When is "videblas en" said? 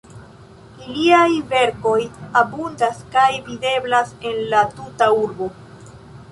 3.51-4.43